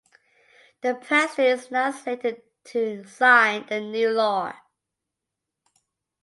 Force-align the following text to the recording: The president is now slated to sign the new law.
The 0.81 0.95
president 0.95 1.59
is 1.61 1.69
now 1.69 1.91
slated 1.91 2.41
to 2.63 3.03
sign 3.05 3.67
the 3.67 3.79
new 3.81 4.09
law. 4.09 4.51